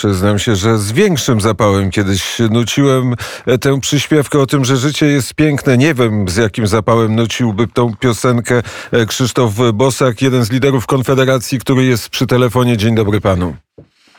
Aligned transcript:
Przyznam 0.00 0.38
się, 0.38 0.56
że 0.56 0.78
z 0.78 0.92
większym 0.92 1.40
zapałem 1.40 1.90
kiedyś 1.90 2.38
nuciłem 2.50 3.14
e, 3.46 3.58
tę 3.58 3.80
przyśpiewkę 3.80 4.38
o 4.38 4.46
tym, 4.46 4.64
że 4.64 4.76
życie 4.76 5.06
jest 5.06 5.34
piękne. 5.34 5.78
Nie 5.78 5.94
wiem, 5.94 6.28
z 6.28 6.36
jakim 6.36 6.66
zapałem 6.66 7.16
nuciłby 7.16 7.68
tą 7.68 7.96
piosenkę 7.96 8.62
e, 8.92 9.06
Krzysztof 9.06 9.52
Bosak, 9.74 10.22
jeden 10.22 10.44
z 10.44 10.50
liderów 10.50 10.86
Konfederacji, 10.86 11.58
który 11.58 11.84
jest 11.84 12.08
przy 12.08 12.26
telefonie. 12.26 12.76
Dzień 12.76 12.94
dobry 12.94 13.20
panu. 13.20 13.56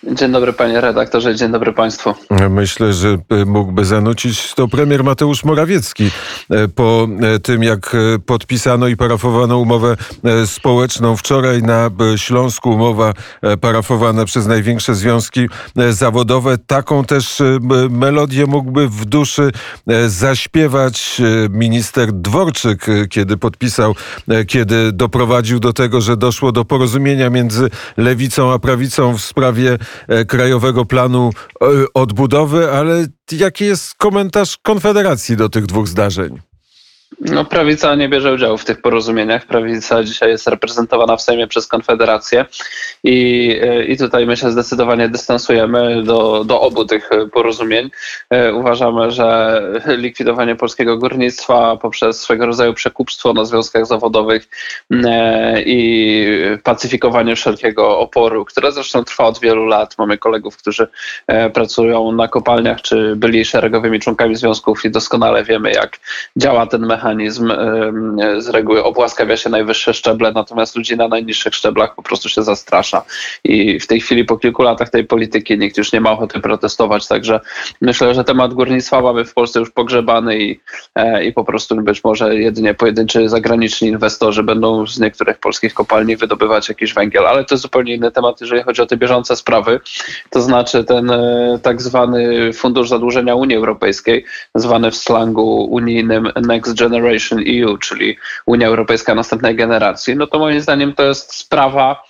Dzień 0.04 0.32
dobry 0.32 0.54
panie 0.54 0.82
redaktorze, 0.82 1.36
dzień 1.36 1.52
dobry 1.52 1.74
państwu. 1.74 2.14
Myślę, 2.50 2.94
że 2.94 3.18
e, 3.30 3.46
mógłby 3.46 3.86
zanucić 3.86 4.54
to 4.54 4.68
premier 4.68 5.04
Mateusz 5.04 5.44
Morawiecki 5.44 6.12
e, 6.50 6.68
po 6.68 7.08
e, 7.22 7.40
tym, 7.40 7.64
jak 7.64 7.96
podpisano 8.26 8.88
i 8.88 8.98
parafowano 8.98 9.58
umowę 9.58 9.96
społeczną. 10.46 11.18
Wczoraj 11.18 11.64
na 11.64 11.90
Śląsku 12.16 12.70
umowa 12.70 13.14
parafowana 13.62 14.26
przez 14.26 14.48
największe 14.48 14.96
związki 14.96 15.50
zawodowe. 15.90 16.58
Taką 16.58 17.06
też 17.06 17.42
melodię 17.90 18.46
mógłby 18.46 18.88
w 18.88 19.06
duszy 19.06 19.52
zaśpiewać 20.08 21.22
minister 21.50 22.12
Dworczyk, 22.14 22.86
kiedy 23.10 23.38
podpisał, 23.38 23.96
kiedy 24.48 24.92
doprowadził 24.92 25.60
do 25.60 25.74
tego, 25.74 26.02
że 26.02 26.18
doszło 26.18 26.52
do 26.52 26.66
porozumienia 26.66 27.30
między 27.30 27.70
lewicą 27.98 28.54
a 28.54 28.60
prawicą 28.60 29.18
w 29.18 29.22
sprawie 29.22 29.78
Krajowego 30.28 30.86
Planu 30.86 31.30
e, 31.62 31.66
Odbudowy, 31.94 32.72
ale 32.72 33.08
jaki 33.32 33.66
jest 33.66 33.94
komentarz 33.96 34.58
Konfederacji 34.58 35.38
do 35.38 35.50
tych 35.50 35.66
dwóch 35.66 35.88
zdarzeń? 35.88 36.51
No, 37.20 37.46
prawica 37.46 37.96
nie 37.96 38.10
bierze 38.10 38.34
udziału 38.34 38.58
w 38.58 38.66
tych 38.66 38.82
porozumieniach. 38.82 39.46
Prawica 39.46 40.04
dzisiaj 40.04 40.30
jest 40.30 40.48
reprezentowana 40.48 41.18
w 41.18 41.22
Sejmie 41.22 41.48
przez 41.48 41.68
Konfederację 41.68 42.46
i, 43.04 43.60
i 43.88 43.98
tutaj 43.98 44.26
my 44.26 44.38
się 44.38 44.52
zdecydowanie 44.52 45.10
dystansujemy 45.10 46.04
do, 46.04 46.44
do 46.44 46.62
obu 46.62 46.86
tych 46.86 47.10
porozumień. 47.34 47.92
E, 48.30 48.54
uważamy, 48.54 49.12
że 49.12 49.62
likwidowanie 49.88 50.56
polskiego 50.56 50.98
górnictwa 50.98 51.78
poprzez 51.78 52.22
swego 52.22 52.46
rodzaju 52.46 52.74
przekupstwo 52.74 53.34
na 53.34 53.46
związkach 53.46 53.86
zawodowych 53.86 54.50
e, 54.92 55.62
i 55.66 56.28
pacyfikowanie 56.64 57.36
wszelkiego 57.36 58.00
oporu, 58.00 58.46
które 58.46 58.72
zresztą 58.72 59.04
trwa 59.04 59.24
od 59.24 59.40
wielu 59.40 59.66
lat. 59.66 59.98
Mamy 59.98 60.18
kolegów, 60.18 60.58
którzy 60.58 60.88
e, 61.28 61.50
pracują 61.50 62.12
na 62.12 62.28
kopalniach, 62.28 62.82
czy 62.82 63.16
byli 63.16 63.46
szeregowymi 63.46 64.00
członkami 64.00 64.36
związków 64.36 64.86
i 64.86 64.92
doskonale 64.92 65.44
wiemy, 65.44 65.72
jak 65.72 66.00
działa 66.38 66.66
ten 66.68 66.86
mechanizm 66.86 67.01
mechanizm 67.02 67.54
z 68.38 68.50
reguły 68.50 68.84
obłaskawia 68.84 69.38
się 69.38 69.50
najwyższe 69.50 69.94
szczeble, 69.94 70.32
natomiast 70.32 70.76
ludzi 70.76 70.98
na 70.98 71.08
najniższych 71.08 71.56
szczeblach 71.56 71.96
po 71.96 72.04
prostu 72.04 72.30
się 72.30 72.44
zastrasza. 72.44 73.04
I 73.44 73.80
w 73.80 73.88
tej 73.88 74.02
chwili 74.02 74.26
po 74.26 74.38
kilku 74.38 74.64
latach 74.64 74.90
tej 74.90 75.04
polityki 75.04 75.58
nikt 75.58 75.78
już 75.78 75.94
nie 75.94 76.02
ma 76.02 76.12
ochoty 76.12 76.40
protestować, 76.40 77.08
także 77.08 77.40
myślę, 77.82 78.16
że 78.16 78.24
temat 78.24 78.54
górnictwa 78.54 79.02
mamy 79.02 79.26
w 79.26 79.34
Polsce 79.34 79.60
już 79.60 79.72
pogrzebany 79.72 80.40
i, 80.40 80.60
e, 80.96 81.26
i 81.26 81.34
po 81.34 81.44
prostu 81.44 81.76
być 81.76 82.04
może 82.04 82.36
jedynie 82.36 82.74
pojedynczy 82.74 83.30
zagraniczni 83.30 83.88
inwestorzy 83.88 84.44
będą 84.44 84.88
z 84.88 85.00
niektórych 85.00 85.40
polskich 85.40 85.74
kopalni 85.74 86.18
wydobywać 86.18 86.70
jakiś 86.70 86.94
węgiel, 86.94 87.28
ale 87.28 87.46
to 87.46 87.56
jest 87.56 87.62
zupełnie 87.62 87.96
inny 87.96 88.12
temat, 88.12 88.42
jeżeli 88.42 88.64
chodzi 88.64 88.82
o 88.82 88.86
te 88.86 88.98
bieżące 88.98 89.36
sprawy, 89.36 89.80
to 90.30 90.42
znaczy 90.42 90.84
ten 90.84 91.12
e, 91.12 91.60
tak 91.64 91.82
zwany 91.82 92.54
fundusz 92.54 92.90
zadłużenia 92.90 93.36
Unii 93.36 93.56
Europejskiej, 93.56 94.26
zwany 94.56 94.92
w 94.92 94.96
slangu 94.96 95.66
unijnym 95.66 96.30
Next 96.42 96.78
Generation 96.80 96.91
Generation 96.92 97.44
EU, 97.48 97.78
czyli 97.78 98.18
Unia 98.46 98.68
Europejska 98.68 99.16
następnej 99.16 99.56
generacji, 99.56 100.16
no 100.16 100.28
to 100.28 100.40
moim 100.40 100.62
zdaniem 100.62 100.94
to 100.94 101.04
jest 101.04 101.34
sprawa 101.34 102.04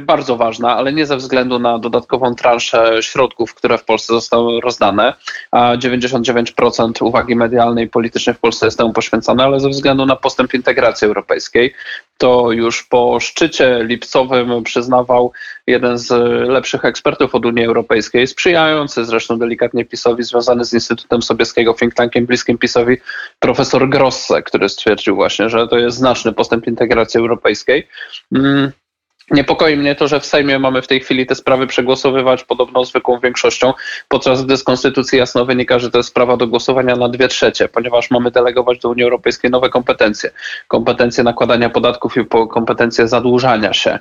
bardzo 0.00 0.36
ważna, 0.36 0.76
ale 0.76 0.92
nie 0.92 1.06
ze 1.06 1.16
względu 1.16 1.58
na 1.58 1.78
dodatkową 1.78 2.34
transzę 2.34 3.02
środków, 3.02 3.54
które 3.54 3.78
w 3.78 3.84
Polsce 3.84 4.14
zostały 4.14 4.60
rozdane, 4.60 5.14
a 5.50 5.76
99% 5.76 7.04
uwagi 7.04 7.36
medialnej 7.36 7.84
i 7.84 7.88
politycznej 7.88 8.34
w 8.34 8.38
Polsce 8.38 8.66
jest 8.66 8.78
temu 8.78 8.92
poświęcone, 8.92 9.44
ale 9.44 9.60
ze 9.60 9.68
względu 9.68 10.06
na 10.06 10.16
postęp 10.16 10.54
integracji 10.54 11.06
europejskiej 11.06 11.74
to 12.18 12.52
już 12.52 12.82
po 12.82 13.20
szczycie 13.20 13.84
lipcowym 13.84 14.62
przyznawał 14.62 15.32
jeden 15.66 15.98
z 15.98 16.10
lepszych 16.48 16.84
ekspertów 16.84 17.34
od 17.34 17.46
Unii 17.46 17.64
Europejskiej, 17.64 18.26
sprzyjający 18.26 19.04
zresztą 19.04 19.38
delikatnie 19.38 19.84
PiSowi, 19.84 20.22
związany 20.22 20.64
z 20.64 20.72
Instytutem 20.72 21.22
Sobieskiego, 21.22 21.74
think 21.74 21.94
tankiem 21.94 22.26
bliskim 22.26 22.58
PiSowi, 22.58 22.96
profesor 23.38 23.88
Grosse, 23.88 24.42
który 24.42 24.68
stwierdził 24.68 25.16
właśnie, 25.16 25.50
że 25.50 25.68
to 25.68 25.78
jest 25.78 25.96
znaczny 25.96 26.32
postęp 26.32 26.66
integracji 26.66 27.20
europejskiej. 27.20 27.88
Mm, 28.32 28.72
Niepokoi 29.30 29.76
mnie 29.76 29.94
to, 29.94 30.08
że 30.08 30.20
w 30.20 30.26
Sejmie 30.26 30.58
mamy 30.58 30.82
w 30.82 30.86
tej 30.86 31.00
chwili 31.00 31.26
te 31.26 31.34
sprawy 31.34 31.66
przegłosowywać 31.66 32.44
podobno 32.44 32.84
zwykłą 32.84 33.18
większością, 33.18 33.72
podczas 34.08 34.44
gdy 34.44 34.56
z 34.56 34.64
konstytucji 34.64 35.18
jasno 35.18 35.44
wynika, 35.44 35.78
że 35.78 35.90
to 35.90 35.98
jest 35.98 36.08
sprawa 36.08 36.36
do 36.36 36.46
głosowania 36.46 36.96
na 36.96 37.08
dwie 37.08 37.28
trzecie, 37.28 37.68
ponieważ 37.68 38.10
mamy 38.10 38.30
delegować 38.30 38.78
do 38.78 38.88
Unii 38.88 39.04
Europejskiej 39.04 39.50
nowe 39.50 39.68
kompetencje. 39.68 40.30
Kompetencje 40.68 41.24
nakładania 41.24 41.70
podatków 41.70 42.16
i 42.16 42.26
kompetencje 42.50 43.08
zadłużania 43.08 43.72
się. 43.72 43.98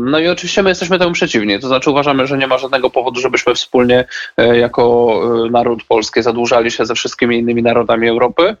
No 0.00 0.18
i 0.18 0.28
oczywiście 0.28 0.62
my 0.62 0.68
jesteśmy 0.68 0.98
temu 0.98 1.12
przeciwni. 1.12 1.60
To 1.60 1.68
znaczy 1.68 1.90
uważamy, 1.90 2.26
że 2.26 2.38
nie 2.38 2.46
ma 2.46 2.58
żadnego 2.58 2.90
powodu, 2.90 3.20
żebyśmy 3.20 3.54
wspólnie 3.54 4.04
e, 4.36 4.58
jako 4.58 5.12
e, 5.46 5.50
naród 5.50 5.84
polski 5.84 6.22
zadłużali 6.22 6.70
się 6.70 6.86
ze 6.86 6.94
wszystkimi 6.94 7.38
innymi 7.38 7.62
narodami 7.62 8.08
Europy. 8.08 8.56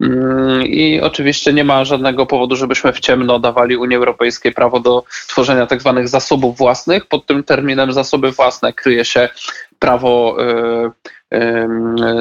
Mm, 0.00 0.62
I 0.66 1.00
oczywiście 1.00 1.52
nie 1.52 1.64
ma 1.64 1.84
żadnego 1.84 2.26
powodu, 2.26 2.56
żebyśmy 2.56 2.92
w 2.92 3.00
ciemno 3.00 3.38
dawali 3.38 3.76
Unii 3.76 3.96
Europejskiej 3.96 4.52
prawo 4.52 4.80
do 4.80 5.03
tworzenia 5.28 5.66
tak 5.66 5.80
zwanych 5.80 6.08
zasobów 6.08 6.56
własnych. 6.56 7.06
Pod 7.06 7.26
tym 7.26 7.44
terminem 7.44 7.92
zasoby 7.92 8.32
własne 8.32 8.72
kryje 8.72 9.04
się 9.04 9.28
prawo 9.78 10.36
e, 10.38 10.90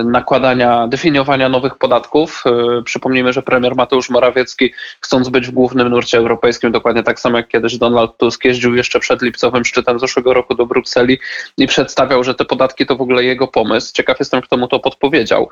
nakładania, 0.06 0.88
definiowania 0.88 1.50
nowych 1.50 1.78
podatków. 1.78 2.44
E, 2.46 2.82
przypomnijmy, 2.82 3.34
że 3.34 3.42
premier 3.42 3.76
Mateusz 3.76 4.10
Morawiecki, 4.10 4.74
chcąc 5.02 5.30
być 5.30 5.48
w 5.48 5.52
głównym 5.52 5.90
nurcie 5.90 6.18
europejskim, 6.18 6.72
dokładnie 6.72 7.04
tak 7.04 7.20
samo 7.20 7.38
jak 7.38 7.48
kiedyś 7.48 7.78
Donald 7.78 8.18
Tusk, 8.18 8.46
jeździł 8.46 8.76
jeszcze 8.76 9.00
przed 9.00 9.22
lipcowym 9.22 9.66
szczytem 9.66 10.00
zeszłego 10.00 10.34
roku 10.34 10.56
do 10.56 10.66
Brukseli 10.66 11.20
i 11.58 11.68
przedstawiał, 11.68 12.24
że 12.24 12.36
te 12.36 12.46
podatki 12.46 12.86
to 12.86 12.96
w 12.96 13.02
ogóle 13.02 13.24
jego 13.24 13.48
pomysł. 13.48 13.94
Ciekaw 13.94 14.20
jestem, 14.20 14.42
kto 14.42 14.58
mu 14.58 14.68
to 14.68 14.80
podpowiedział, 14.80 15.50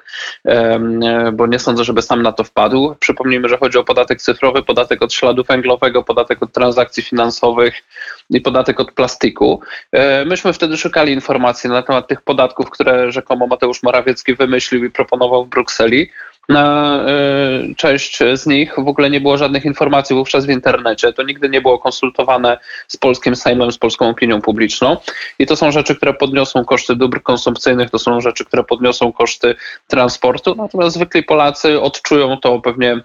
bo 1.33 1.47
nie 1.47 1.59
sądzę, 1.59 1.83
żeby 1.83 2.01
sam 2.01 2.21
na 2.21 2.31
to 2.31 2.43
wpadł. 2.43 2.95
Przypomnijmy, 2.99 3.49
że 3.49 3.57
chodzi 3.57 3.77
o 3.77 3.83
podatek 3.83 4.21
cyfrowy, 4.21 4.63
podatek 4.63 5.01
od 5.01 5.13
śladu 5.13 5.43
węglowego, 5.43 6.03
podatek 6.03 6.43
od 6.43 6.51
transakcji 6.51 7.03
finansowych 7.03 7.83
i 8.29 8.41
podatek 8.41 8.79
od 8.79 8.91
plastiku. 8.91 9.61
E, 9.91 10.25
myśmy 10.25 10.53
wtedy 10.53 10.77
szukali 10.77 11.13
informacji 11.13 11.69
na 11.69 11.81
temat 11.81 12.07
tych 12.07 12.21
podatków, 12.21 12.69
które 12.69 13.11
rzekomo 13.11 13.47
Mateusz 13.51 13.83
Morawiecki 13.83 14.35
wymyślił 14.35 14.85
i 14.85 14.89
proponował 14.89 15.45
w 15.45 15.49
Brukseli. 15.49 16.09
Na 16.49 16.95
e, 17.07 17.75
część 17.77 18.19
z 18.33 18.45
nich 18.45 18.75
w 18.75 18.87
ogóle 18.87 19.09
nie 19.09 19.21
było 19.21 19.37
żadnych 19.37 19.65
informacji 19.65 20.15
wówczas 20.15 20.45
w 20.45 20.49
internecie. 20.49 21.13
To 21.13 21.23
nigdy 21.23 21.49
nie 21.49 21.61
było 21.61 21.79
konsultowane 21.79 22.57
z 22.87 22.97
polskim 22.97 23.35
Sejmem, 23.35 23.71
z 23.71 23.77
polską 23.77 24.09
opinią 24.09 24.41
publiczną. 24.41 24.97
I 25.39 25.45
to 25.45 25.55
są 25.55 25.71
rzeczy, 25.71 25.95
które 25.95 26.13
podniosą 26.13 26.65
koszty 26.65 26.95
dóbr 26.95 27.23
konsumpcyjnych, 27.23 27.89
to 27.89 27.99
są 27.99 28.21
rzeczy, 28.21 28.45
które 28.45 28.63
podniosą 28.63 29.13
koszty 29.13 29.55
transportu. 29.87 30.55
Natomiast 30.55 30.95
zwykli 30.95 31.23
Polacy 31.23 31.81
odczują 31.81 32.37
to 32.37 32.59
pewnie 32.59 33.03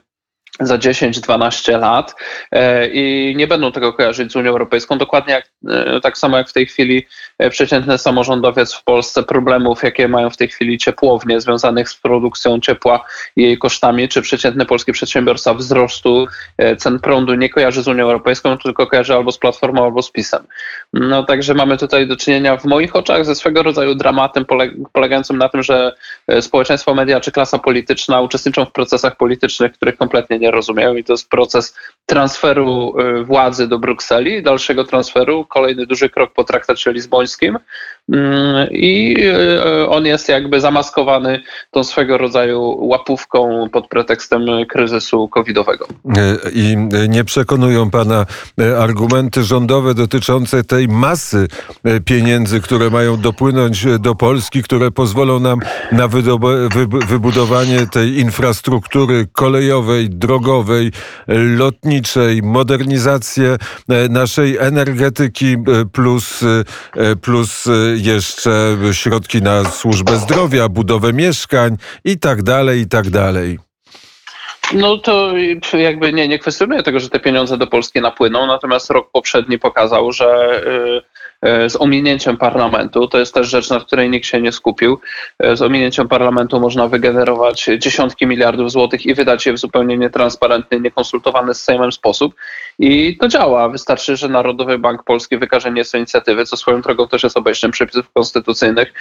za 0.61 0.79
10-12 0.79 1.81
lat 1.81 2.15
e, 2.53 2.89
i 2.89 3.35
nie 3.37 3.47
będą 3.47 3.73
tego 3.73 3.93
kojarzyć 3.93 4.33
z 4.33 4.37
Unią 4.37 4.51
Europejską. 4.51 4.99
Dokładnie 4.99 5.35
jak, 5.35 5.51
e, 5.69 6.01
tak 6.01 6.19
samo 6.19 6.37
jak 6.37 6.49
w 6.49 6.53
tej 6.53 6.67
chwili 6.67 7.07
e, 7.39 7.51
przeciętny 7.51 7.99
samorządowiec 7.99 8.75
w 8.75 8.85
Polsce 8.85 9.23
problemów, 9.23 9.83
jakie 9.83 10.09
mają 10.09 10.31
w 10.31 10.37
tej 10.37 10.49
chwili 10.49 10.79
ciepłownie 10.79 11.41
związanych 11.41 11.89
z 11.89 11.95
produkcją 11.95 12.61
ciepła 12.61 13.05
i 13.37 13.43
jej 13.43 13.59
kosztami, 13.59 14.09
czy 14.09 14.23
przeciętny 14.23 14.67
polski 14.67 14.93
przedsiębiorca 14.93 15.55
wzrostu 15.55 16.27
cen 16.79 17.01
prądu 17.01 17.35
nie 17.35 17.49
kojarzy 17.49 17.83
z 17.83 17.89
Unią 17.89 18.05
Europejską, 18.05 18.59
tylko 18.59 18.87
kojarzy 18.87 19.15
albo 19.15 19.33
z 19.33 19.39
Platformą, 19.39 19.85
albo 19.85 20.03
z 20.03 20.11
PiSem. 20.11 20.47
No 20.93 21.23
także 21.23 21.55
mamy 21.55 21.77
tutaj 21.77 22.07
do 22.07 22.17
czynienia 22.17 22.57
w 22.57 22.65
moich 22.65 22.97
oczach 22.97 23.25
ze 23.25 23.35
swego 23.35 23.63
rodzaju 23.63 23.95
dramatem 23.95 24.45
polegającym 24.93 25.39
na 25.39 25.49
tym, 25.49 25.63
że 25.63 25.93
społeczeństwo, 26.41 26.95
media 26.95 27.21
czy 27.21 27.33
klasa 27.33 27.59
polityczna 27.59 28.21
uczestniczą 28.21 28.65
w 28.65 28.73
procesach 28.73 29.17
politycznych, 29.17 29.73
których 29.73 29.97
kompletnie 29.97 30.39
nie 30.39 30.46
nie 30.47 30.51
rozumieją 30.51 30.95
i 30.97 31.05
to 31.05 31.13
jest 31.13 31.29
proces 31.29 31.75
transferu 32.07 32.95
y, 33.01 33.25
władzy 33.25 33.69
do 33.69 33.79
Brukseli, 33.79 34.43
dalszego 34.43 34.85
transferu, 34.85 35.45
kolejny 35.45 35.87
duży 35.87 36.09
krok 36.11 36.33
po 36.33 36.45
traktacie 36.45 36.93
lizbońskim 36.93 37.59
mm, 38.13 38.69
i 38.71 39.17
y, 39.19 39.89
on 39.89 40.07
jest 40.07 40.29
jakby 40.29 40.61
zamaskowany 40.61 41.43
tą 41.71 41.85
swego 41.85 42.19
rodzaju 42.19 42.77
łapówką 42.81 43.69
pod 43.73 43.89
pretekstem 43.89 44.47
kryzysu 44.69 45.29
covidowego. 45.29 45.87
I 46.53 46.77
nie 47.09 47.25
przekonują 47.25 47.91
pana 47.91 48.27
argumenty 48.79 49.43
rządowe 49.43 49.95
dotyczące 49.95 50.65
tej 50.65 50.89
masy 50.89 51.49
pieniędzy, 52.05 52.61
które 52.61 52.91
mają 52.91 53.17
dopłynąć 53.17 53.87
do 53.99 54.15
Polski, 54.15 54.63
które 54.63 54.91
pozwolą 54.91 55.41
nam 55.41 55.59
na 55.93 56.09
wybudowanie 57.09 57.87
tej 57.87 58.19
infrastruktury 58.19 59.27
kolejowej, 59.33 60.11
drogowej, 60.11 60.36
drogowej, 60.37 60.93
lotniczej, 61.57 62.43
modernizację 62.43 63.57
naszej 64.11 64.57
energetyki 64.59 65.57
plus, 65.93 66.45
plus 67.23 67.65
jeszcze 67.97 68.77
środki 68.93 69.43
na 69.43 69.65
służbę 69.65 70.17
zdrowia, 70.17 70.69
budowę 70.69 71.13
mieszkań 71.13 71.77
i 72.05 72.19
tak 72.19 72.43
dalej, 72.43 72.81
i 72.81 72.87
tak 72.87 73.11
dalej. 73.11 73.59
No 74.73 74.99
to 74.99 75.33
jakby 75.73 76.13
nie, 76.13 76.29
nie 76.29 76.39
kwestionuję 76.39 76.83
tego, 76.83 77.01
że 77.01 77.09
te 77.09 77.21
pieniądze 77.21 77.59
do 77.59 77.67
Polski 77.67 78.01
napłyną, 78.01 78.47
natomiast 78.47 78.91
rok 78.91 79.11
poprzedni 79.13 79.59
pokazał, 79.59 80.13
że 80.13 80.61
y, 80.67 80.71
y, 80.71 81.03
z 81.43 81.77
ominięciem 81.77 82.37
parlamentu, 82.37 83.09
to 83.09 83.19
jest 83.19 83.35
też 83.35 83.49
rzecz, 83.49 83.71
nad 83.71 83.85
której 83.85 84.11
nikt 84.11 84.27
się 84.27 84.41
nie 84.41 84.53
skupił, 84.53 84.99
y, 85.45 85.57
z 85.57 85.63
ominięciem 85.63 86.09
parlamentu 86.09 86.61
można 86.61 86.89
wygenerować 86.89 87.71
dziesiątki 87.79 88.27
miliardów 88.27 88.71
złotych 88.71 89.07
i 89.07 89.15
wydać 89.15 89.47
je 89.47 89.53
w 89.53 89.59
zupełnie 89.59 89.99
nietransparentny, 89.99 90.81
niekonsultowany 90.81 91.55
z 91.55 91.63
Sejmem 91.63 91.93
sposób. 91.93 92.35
I 92.79 93.17
to 93.17 93.29
działa. 93.29 93.69
Wystarczy, 93.69 94.17
że 94.17 94.29
Narodowy 94.29 94.79
Bank 94.79 95.03
Polski 95.05 95.39
wykaże 95.39 95.73
nieco 95.73 95.99
inicjatywy, 95.99 96.45
co 96.45 96.57
swoją 96.57 96.81
drogą 96.81 97.09
też 97.09 97.23
jest 97.23 97.37
obejściem 97.37 97.71
przepisów 97.71 98.13
konstytucyjnych 98.13 98.93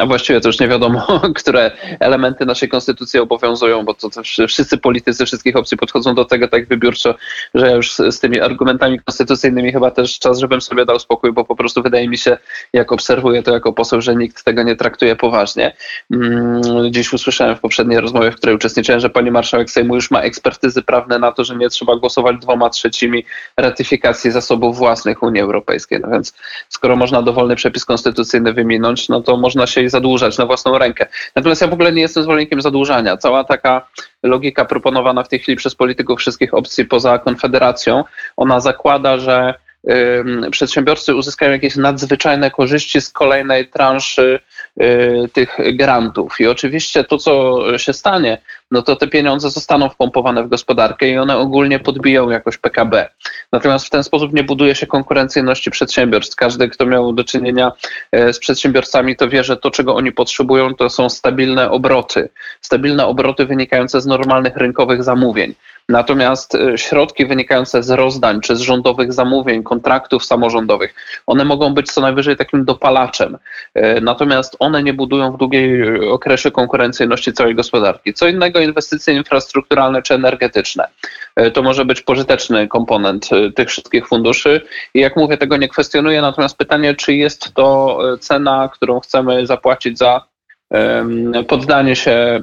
a 0.00 0.06
właściwie 0.06 0.40
to 0.40 0.48
już 0.48 0.60
nie 0.60 0.68
wiadomo, 0.68 1.20
które 1.40 1.70
elementy 2.00 2.46
naszej 2.46 2.68
konstytucji 2.68 3.20
obowiązują, 3.20 3.84
bo 3.84 3.94
to, 3.94 4.10
to 4.10 4.22
wszyscy 4.22 4.78
politycy 4.78 5.26
wszystkich 5.26 5.56
opcji 5.56 5.76
podchodzą 5.76 6.14
do 6.14 6.24
tego 6.24 6.48
tak 6.48 6.68
wybiórczo, 6.68 7.14
że 7.54 7.66
ja 7.66 7.76
już 7.76 7.92
z, 7.92 7.96
z 7.96 8.20
tymi 8.20 8.40
argumentami 8.40 9.00
konstytucyjnymi 9.00 9.72
chyba 9.72 9.90
też 9.90 10.18
czas, 10.18 10.38
żebym 10.38 10.60
sobie 10.60 10.84
dał 10.86 10.98
spokój, 10.98 11.32
bo 11.32 11.44
po 11.44 11.56
prostu 11.56 11.82
wydaje 11.82 12.08
mi 12.08 12.18
się, 12.18 12.38
jak 12.72 12.92
obserwuję 12.92 13.42
to 13.42 13.52
jako 13.52 13.72
poseł, 13.72 14.00
że 14.00 14.16
nikt 14.16 14.44
tego 14.44 14.62
nie 14.62 14.76
traktuje 14.76 15.16
poważnie. 15.16 15.76
Mm, 16.10 16.62
dziś 16.90 17.12
usłyszałem 17.12 17.56
w 17.56 17.60
poprzedniej 17.60 18.00
rozmowie, 18.00 18.30
w 18.30 18.36
której 18.36 18.56
uczestniczyłem, 18.56 19.00
że 19.00 19.10
pani 19.10 19.30
marszałek 19.30 19.70
Sejmu 19.70 19.94
już 19.94 20.10
ma 20.10 20.20
ekspertyzy 20.20 20.82
prawne 20.82 21.18
na 21.18 21.32
to, 21.32 21.44
że 21.44 21.56
nie 21.56 21.68
trzeba 21.68 21.96
głosować 21.96 22.36
dwoma 22.36 22.70
trzecimi 22.70 23.24
ratyfikacji 23.56 24.30
zasobów 24.30 24.76
własnych 24.76 25.22
Unii 25.22 25.40
Europejskiej. 25.40 26.00
No 26.00 26.10
więc 26.10 26.34
skoro 26.68 26.96
można 26.96 27.22
dowolny 27.22 27.56
przepis 27.56 27.84
konstytucyjny 27.84 28.52
wyminąć, 28.52 29.08
no 29.08 29.20
to 29.20 29.33
można 29.36 29.66
się 29.66 29.88
zadłużać 29.88 30.38
na 30.38 30.46
własną 30.46 30.78
rękę. 30.78 31.06
Natomiast 31.36 31.60
ja 31.60 31.68
w 31.68 31.72
ogóle 31.72 31.92
nie 31.92 32.02
jestem 32.02 32.22
zwolennikiem 32.22 32.62
zadłużania. 32.62 33.16
Cała 33.16 33.44
taka 33.44 33.88
logika 34.22 34.64
proponowana 34.64 35.22
w 35.22 35.28
tej 35.28 35.38
chwili 35.38 35.56
przez 35.56 35.74
polityków 35.74 36.18
wszystkich 36.18 36.54
opcji 36.54 36.84
poza 36.84 37.18
Konfederacją, 37.18 38.04
ona 38.36 38.60
zakłada, 38.60 39.18
że 39.18 39.54
przedsiębiorcy 40.50 41.14
uzyskają 41.14 41.52
jakieś 41.52 41.76
nadzwyczajne 41.76 42.50
korzyści 42.50 43.00
z 43.00 43.10
kolejnej 43.10 43.68
transzy 43.68 44.40
y, 44.80 45.28
tych 45.32 45.56
grantów. 45.72 46.40
I 46.40 46.46
oczywiście 46.46 47.04
to, 47.04 47.18
co 47.18 47.62
się 47.78 47.92
stanie, 47.92 48.38
no 48.70 48.82
to 48.82 48.96
te 48.96 49.08
pieniądze 49.08 49.50
zostaną 49.50 49.88
wpompowane 49.88 50.44
w 50.44 50.48
gospodarkę 50.48 51.08
i 51.08 51.18
one 51.18 51.36
ogólnie 51.36 51.78
podbiją 51.78 52.30
jakoś 52.30 52.58
PKB. 52.58 53.08
Natomiast 53.52 53.86
w 53.86 53.90
ten 53.90 54.04
sposób 54.04 54.32
nie 54.32 54.44
buduje 54.44 54.74
się 54.74 54.86
konkurencyjności 54.86 55.70
przedsiębiorstw. 55.70 56.36
Każdy, 56.36 56.68
kto 56.68 56.86
miał 56.86 57.12
do 57.12 57.24
czynienia 57.24 57.72
e, 58.12 58.32
z 58.32 58.38
przedsiębiorcami, 58.38 59.16
to 59.16 59.28
wie, 59.28 59.44
że 59.44 59.56
to, 59.56 59.70
czego 59.70 59.94
oni 59.94 60.12
potrzebują, 60.12 60.74
to 60.74 60.90
są 60.90 61.08
stabilne 61.08 61.70
obroty. 61.70 62.28
Stabilne 62.60 63.06
obroty 63.06 63.46
wynikające 63.46 64.00
z 64.00 64.06
normalnych 64.06 64.56
rynkowych 64.56 65.04
zamówień. 65.04 65.54
Natomiast 65.88 66.54
e, 66.54 66.78
środki 66.78 67.26
wynikające 67.26 67.82
z 67.82 67.90
rozdań 67.90 68.40
czy 68.40 68.56
z 68.56 68.60
rządowych 68.60 69.12
zamówień, 69.12 69.62
kontraktów 69.74 70.24
samorządowych, 70.24 70.94
one 71.26 71.44
mogą 71.44 71.74
być 71.74 71.92
co 71.92 72.00
najwyżej 72.00 72.36
takim 72.36 72.64
dopalaczem. 72.64 73.38
E, 73.74 74.00
natomiast 74.00 74.56
one 74.58 74.82
nie 74.82 74.94
budują 74.94 75.32
w 75.32 75.36
długiej 75.36 76.00
okresie 76.08 76.50
konkurencyjności 76.50 77.32
całej 77.32 77.54
gospodarki. 77.54 78.14
Co 78.14 78.28
innego 78.28 78.60
inwestycje 78.60 79.14
infrastrukturalne 79.14 80.02
czy 80.02 80.14
energetyczne. 80.14 80.88
E, 81.36 81.50
to 81.50 81.62
może 81.62 81.84
być 81.84 82.00
pożyteczny 82.00 82.68
komponent 82.68 83.28
tych 83.54 83.68
wszystkich 83.68 84.08
funduszy. 84.08 84.60
I 84.94 85.00
jak 85.00 85.16
mówię, 85.16 85.36
tego 85.36 85.56
nie 85.56 85.68
kwestionuję. 85.68 86.22
Natomiast 86.22 86.56
pytanie, 86.56 86.94
czy 86.94 87.14
jest 87.14 87.54
to 87.54 87.98
cena, 88.20 88.70
którą 88.72 89.00
chcemy 89.00 89.46
zapłacić 89.46 89.98
za 89.98 90.24
poddanie 91.48 91.96
się 91.96 92.42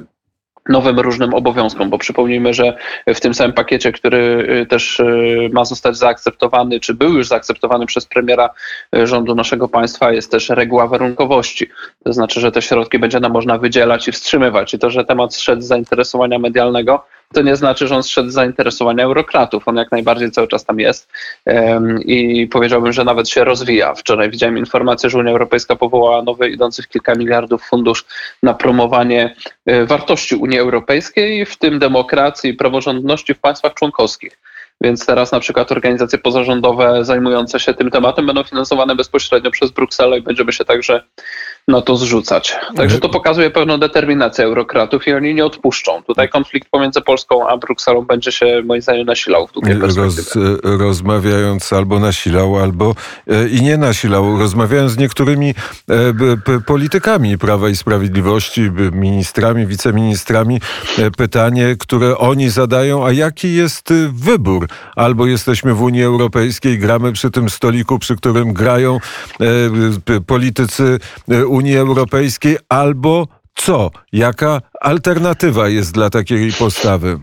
nowym 0.68 1.00
różnym 1.00 1.34
obowiązkom, 1.34 1.90
bo 1.90 1.98
przypomnijmy, 1.98 2.54
że 2.54 2.76
w 3.06 3.20
tym 3.20 3.34
samym 3.34 3.52
pakiecie, 3.52 3.92
który 3.92 4.46
y, 4.62 4.66
też 4.66 5.00
y, 5.00 5.50
ma 5.52 5.64
zostać 5.64 5.96
zaakceptowany, 5.96 6.80
czy 6.80 6.94
był 6.94 7.12
już 7.12 7.26
zaakceptowany 7.26 7.86
przez 7.86 8.06
premiera 8.06 8.50
y, 8.96 9.06
rządu 9.06 9.34
naszego 9.34 9.68
państwa, 9.68 10.12
jest 10.12 10.30
też 10.30 10.48
reguła 10.48 10.86
warunkowości. 10.86 11.66
To 12.04 12.12
znaczy, 12.12 12.40
że 12.40 12.52
te 12.52 12.62
środki 12.62 12.98
będzie 12.98 13.20
nam 13.20 13.32
można 13.32 13.58
wydzielać 13.58 14.08
i 14.08 14.12
wstrzymywać. 14.12 14.74
I 14.74 14.78
to, 14.78 14.90
że 14.90 15.04
temat 15.04 15.34
zszedł 15.34 15.62
z 15.62 15.66
zainteresowania 15.66 16.38
medialnego, 16.38 17.04
to 17.32 17.42
nie 17.42 17.56
znaczy, 17.56 17.86
że 17.86 17.96
on 17.96 18.02
zszedł 18.02 18.30
z 18.30 18.32
zainteresowania 18.32 19.04
eurokratów. 19.04 19.68
On 19.68 19.76
jak 19.76 19.92
najbardziej 19.92 20.30
cały 20.30 20.48
czas 20.48 20.64
tam 20.64 20.80
jest 20.80 21.12
i 22.04 22.48
powiedziałbym, 22.52 22.92
że 22.92 23.04
nawet 23.04 23.28
się 23.28 23.44
rozwija. 23.44 23.94
Wczoraj 23.94 24.30
widziałem 24.30 24.58
informację, 24.58 25.10
że 25.10 25.18
Unia 25.18 25.30
Europejska 25.30 25.76
powołała 25.76 26.22
nowy, 26.22 26.50
idący 26.50 26.82
w 26.82 26.88
kilka 26.88 27.14
miliardów 27.14 27.62
fundusz 27.62 28.04
na 28.42 28.54
promowanie 28.54 29.34
e, 29.66 29.86
wartości 29.86 30.34
Unii 30.34 30.58
Europejskiej, 30.58 31.46
w 31.46 31.56
tym 31.56 31.78
demokracji 31.78 32.50
i 32.50 32.54
praworządności 32.54 33.34
w 33.34 33.40
państwach 33.40 33.74
członkowskich. 33.74 34.38
Więc 34.80 35.06
teraz 35.06 35.32
na 35.32 35.40
przykład 35.40 35.72
organizacje 35.72 36.18
pozarządowe 36.18 37.04
zajmujące 37.04 37.60
się 37.60 37.74
tym 37.74 37.90
tematem 37.90 38.26
będą 38.26 38.42
finansowane 38.42 38.96
bezpośrednio 38.96 39.50
przez 39.50 39.70
Brukselę 39.70 40.18
i 40.18 40.22
będziemy 40.22 40.52
się 40.52 40.64
także 40.64 41.02
na 41.68 41.80
to 41.80 41.96
zrzucać. 41.96 42.56
Także 42.76 42.98
to 42.98 43.08
pokazuje 43.08 43.50
pewną 43.50 43.78
determinację 43.78 44.44
eurokratów 44.44 45.08
i 45.08 45.12
oni 45.12 45.34
nie 45.34 45.44
odpuszczą. 45.44 46.02
Tutaj 46.02 46.28
konflikt 46.28 46.68
pomiędzy 46.70 47.00
Polską 47.00 47.48
a 47.48 47.56
Brukselą 47.56 48.02
będzie 48.02 48.32
się 48.32 48.62
moim 48.64 48.82
zdaniem 48.82 49.06
nasilał 49.06 49.46
w 49.46 49.52
długiej 49.52 49.76
perspektywie. 49.76 50.46
Roz, 50.46 50.80
rozmawiając 50.80 51.72
albo 51.72 52.00
nasilał, 52.00 52.58
albo 52.58 52.94
e, 53.26 53.48
i 53.48 53.62
nie 53.62 53.76
nasilał. 53.76 54.38
Rozmawiając 54.38 54.92
z 54.92 54.98
niektórymi 54.98 55.54
e, 56.50 56.60
politykami 56.66 57.38
Prawa 57.38 57.68
i 57.68 57.76
Sprawiedliwości, 57.76 58.70
ministrami, 58.92 59.66
wiceministrami, 59.66 60.60
e, 60.98 61.10
pytanie, 61.10 61.76
które 61.78 62.18
oni 62.18 62.50
zadają, 62.50 63.06
a 63.06 63.12
jaki 63.12 63.54
jest 63.54 63.92
wybór? 64.12 64.68
Albo 64.96 65.26
jesteśmy 65.26 65.74
w 65.74 65.82
Unii 65.82 66.02
Europejskiej, 66.02 66.78
gramy 66.78 67.12
przy 67.12 67.30
tym 67.30 67.50
stoliku, 67.50 67.98
przy 67.98 68.16
którym 68.16 68.52
grają 68.52 68.98
politycy 70.26 70.98
Unii 71.52 71.76
Europejskiej, 71.76 72.56
albo 72.68 73.26
co? 73.54 73.90
Jaka 74.12 74.60
alternatywa 74.80 75.68
jest 75.68 75.94
dla 75.94 76.10
takiej 76.10 76.52
postawy? 76.52 77.18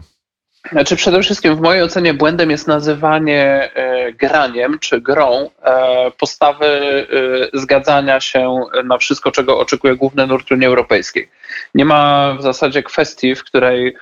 Znaczy 0.72 0.96
przede 0.96 1.22
wszystkim 1.22 1.56
w 1.56 1.62
mojej 1.62 1.84
ocenie 1.84 2.14
błędem 2.14 2.52
jest 2.52 2.68
nazywanie 2.68 3.72
e, 3.74 4.14
graniem 4.14 4.80
czy 4.80 5.02
grą 5.02 5.50
e, 5.64 6.12
postawy 6.20 6.66
e, 6.66 7.60
zgadzania 7.60 8.20
się 8.20 8.58
na 8.84 8.98
wszystko, 8.98 9.32
czego 9.32 9.60
oczekuje 9.60 9.96
główny 9.96 10.28
nurt 10.28 10.52
Unii 10.52 10.68
Europejskiej. 10.68 11.30
Nie 11.76 11.86
ma 11.86 12.36
w 12.40 12.42
zasadzie 12.42 12.84
kwestii, 12.84 13.36
w 13.36 13.44
której 13.44 13.96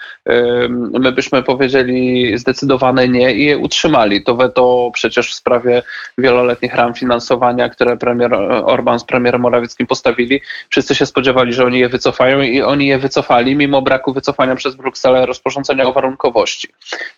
my 0.99 1.11
byśmy 1.11 1.43
powiedzieli 1.43 2.37
zdecydowane 2.37 3.07
nie 3.07 3.33
i 3.33 3.45
je 3.45 3.57
utrzymali. 3.57 4.23
To 4.23 4.35
weto 4.35 4.91
przecież 4.93 5.31
w 5.31 5.33
sprawie 5.33 5.83
wieloletnich 6.17 6.75
ram 6.75 6.93
finansowania, 6.93 7.69
które 7.69 7.97
premier 7.97 8.33
Orban 8.65 8.99
z 8.99 9.03
premierem 9.03 9.41
Morawieckim 9.41 9.87
postawili, 9.87 10.41
wszyscy 10.69 10.95
się 10.95 11.05
spodziewali, 11.05 11.53
że 11.53 11.65
oni 11.65 11.79
je 11.79 11.89
wycofają 11.89 12.41
i 12.41 12.61
oni 12.61 12.87
je 12.87 12.97
wycofali 12.97 13.55
mimo 13.55 13.81
braku 13.81 14.13
wycofania 14.13 14.55
przez 14.55 14.75
Brukselę 14.75 15.25
rozporządzenia 15.25 15.85
o 15.87 15.93
warunkowości. 15.93 16.67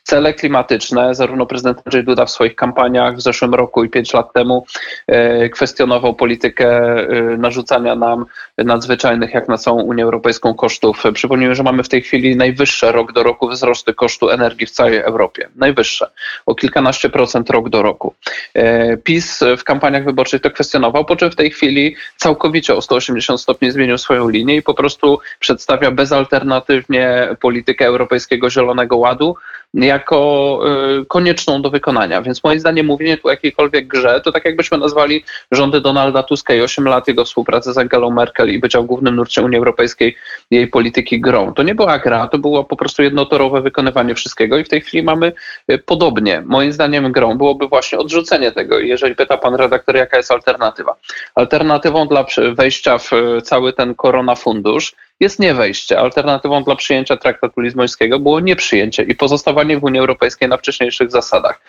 Cele 0.03 0.33
klimatyczne, 0.33 1.15
zarówno 1.15 1.45
prezydent 1.45 1.81
Andrzej 1.85 2.03
Duda 2.03 2.25
w 2.25 2.31
swoich 2.31 2.55
kampaniach 2.55 3.15
w 3.15 3.21
zeszłym 3.21 3.53
roku 3.53 3.83
i 3.83 3.89
pięć 3.89 4.13
lat 4.13 4.33
temu 4.33 4.65
e, 5.07 5.49
kwestionował 5.49 6.15
politykę 6.15 6.67
e, 6.67 7.37
narzucania 7.37 7.95
nam 7.95 8.25
nadzwyczajnych, 8.57 9.33
jak 9.33 9.47
na 9.47 9.57
całą 9.57 9.81
Unię 9.81 10.03
Europejską, 10.03 10.18
kosztów. 10.57 11.03
Przypomnijmy, 11.13 11.55
że 11.55 11.63
mamy 11.63 11.83
w 11.83 11.89
tej 11.89 12.01
chwili 12.01 12.35
najwyższe 12.35 12.91
rok 12.91 13.13
do 13.13 13.23
roku 13.23 13.49
wzrosty 13.49 13.93
kosztu 13.93 14.29
energii 14.29 14.67
w 14.67 14.71
całej 14.71 14.97
Europie. 14.97 15.49
Najwyższe. 15.55 16.09
O 16.45 16.55
kilkanaście 16.55 17.09
procent 17.09 17.49
rok 17.49 17.69
do 17.69 17.81
roku. 17.81 18.13
E, 18.53 18.97
PiS 18.97 19.43
w 19.57 19.63
kampaniach 19.63 20.05
wyborczych 20.05 20.41
to 20.41 20.51
kwestionował, 20.51 21.05
po 21.05 21.15
czym 21.15 21.31
w 21.31 21.35
tej 21.35 21.51
chwili 21.51 21.95
całkowicie 22.17 22.75
o 22.75 22.81
180 22.81 23.41
stopni 23.41 23.71
zmienił 23.71 23.97
swoją 23.97 24.29
linię 24.29 24.55
i 24.55 24.61
po 24.61 24.73
prostu 24.73 25.19
przedstawia 25.39 25.91
bezalternatywnie 25.91 27.35
politykę 27.41 27.85
Europejskiego 27.85 28.49
Zielonego 28.49 28.97
Ładu, 28.97 29.35
jako 29.73 30.59
y, 31.01 31.05
konieczną 31.05 31.61
do 31.61 31.69
wykonania. 31.69 32.21
Więc 32.21 32.43
moim 32.43 32.59
zdaniem 32.59 32.85
mówienie 32.85 33.17
tu 33.17 33.27
o 33.27 33.31
jakiejkolwiek 33.31 33.87
grze, 33.87 34.21
to 34.21 34.31
tak 34.31 34.45
jakbyśmy 34.45 34.77
nazwali 34.77 35.23
rządy 35.51 35.81
Donalda 35.81 36.23
Tuska 36.23 36.53
i 36.53 36.61
8 36.61 36.85
lat 36.85 37.07
jego 37.07 37.25
współpracy 37.25 37.73
z 37.73 37.77
Angelą 37.77 38.11
Merkel 38.11 38.49
i 38.49 38.59
bycia 38.59 38.81
w 38.81 38.85
głównym 38.85 39.15
nurcie 39.15 39.41
Unii 39.41 39.57
Europejskiej 39.57 40.15
jej 40.51 40.67
polityki 40.67 41.21
grą. 41.21 41.53
To 41.53 41.63
nie 41.63 41.75
była 41.75 41.99
gra, 41.99 42.27
to 42.27 42.37
było 42.37 42.63
po 42.63 42.75
prostu 42.75 43.03
jednotorowe 43.03 43.61
wykonywanie 43.61 44.15
wszystkiego 44.15 44.57
i 44.57 44.63
w 44.63 44.69
tej 44.69 44.81
chwili 44.81 45.03
mamy 45.03 45.31
y, 45.71 45.77
podobnie. 45.77 46.43
Moim 46.45 46.73
zdaniem 46.73 47.11
grą 47.11 47.37
byłoby 47.37 47.67
właśnie 47.67 47.97
odrzucenie 47.97 48.51
tego. 48.51 48.79
Jeżeli 48.79 49.15
pyta 49.15 49.37
pan 49.37 49.55
redaktor, 49.55 49.95
jaka 49.95 50.17
jest 50.17 50.31
alternatywa? 50.31 50.95
Alternatywą 51.35 52.07
dla 52.07 52.25
wejścia 52.53 52.97
w 52.97 53.13
y, 53.13 53.41
cały 53.41 53.73
ten 53.73 53.95
korona 53.95 54.35
fundusz 54.35 54.95
jest 55.19 55.39
nie 55.39 55.53
wejście. 55.53 55.99
Alternatywą 55.99 56.63
dla 56.63 56.75
przyjęcia 56.75 57.17
traktatu 57.17 57.61
lizbońskiego 57.61 58.19
było 58.19 58.39
nieprzyjęcie 58.39 59.03
i 59.03 59.15
pozostawanie 59.15 59.79
w 59.79 59.83
Unii 59.83 59.99
Europejskiej 59.99 60.49
na 60.49 60.57
wcześniejszych 60.57 61.11
zasadach. 61.11 61.61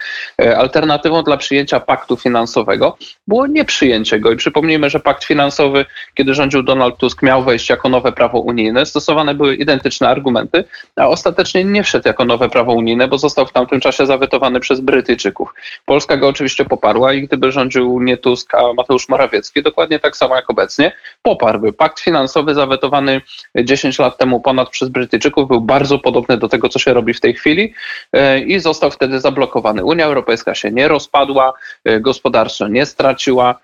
E, 0.43 0.59
alternatywą 0.59 1.23
dla 1.23 1.37
przyjęcia 1.37 1.81
paktu 1.81 2.17
finansowego 2.17 2.97
było 3.27 3.47
nieprzyjęcie 3.47 4.21
go. 4.21 4.33
I 4.33 4.37
przypomnijmy, 4.37 4.91
że 4.91 5.01
pakt 5.01 5.25
finansowy, 5.25 5.85
kiedy 6.15 6.35
rządził 6.35 6.63
Donald 6.63 6.97
Tusk, 6.97 7.23
miał 7.23 7.45
wejść 7.45 7.71
jako 7.71 7.89
nowe 7.89 8.13
prawo 8.13 8.41
unijne. 8.41 8.87
Stosowane 8.87 9.35
były 9.35 9.55
identyczne 9.55 10.09
argumenty, 10.09 10.65
a 10.97 11.09
ostatecznie 11.09 11.65
nie 11.65 11.83
wszedł 11.83 12.09
jako 12.09 12.25
nowe 12.25 12.49
prawo 12.49 12.73
unijne, 12.73 13.09
bo 13.09 13.19
został 13.19 13.47
w 13.47 13.53
tamtym 13.53 13.81
czasie 13.81 14.07
zawetowany 14.07 14.61
przez 14.61 14.81
Brytyjczyków. 14.81 15.55
Polska 15.87 16.17
go 16.17 16.29
oczywiście 16.29 16.65
poparła 16.65 17.13
i 17.13 17.23
gdyby 17.23 17.53
rządził 17.53 18.01
nie 18.03 18.17
Tusk, 18.17 18.55
a 18.55 18.73
Mateusz 18.73 19.09
Morawiecki, 19.09 19.63
dokładnie 19.63 19.99
tak 19.99 20.17
samo 20.17 20.37
jak 20.37 20.51
obecnie, 20.51 20.93
poparłby. 21.23 21.73
Pakt 21.73 22.01
finansowy 22.01 22.55
zawetowany 22.55 23.21
10 23.55 23.99
lat 23.99 24.19
temu 24.19 24.41
ponad 24.41 24.71
przez 24.71 24.89
Brytyjczyków 24.89 25.49
był 25.49 25.61
bardzo 25.61 25.99
podobny 25.99 26.37
do 26.37 26.49
tego, 26.49 26.69
co 26.69 26.79
się 26.79 26.95
robi 26.95 27.15
w 27.15 27.21
tej 27.21 27.35
chwili 27.35 27.75
e, 28.13 28.41
i 28.41 28.61
został 28.61 28.91
wtedy 28.91 29.21
zablokowany. 29.21 29.85
Unia 29.85 30.07
Europejska 30.07 30.55
się 30.55 30.71
nie 30.71 30.89
rozpadła, 30.89 31.53
e, 31.85 32.01
gospodarczo 32.01 32.69
nie 32.69 32.87
straciła, 32.87 33.59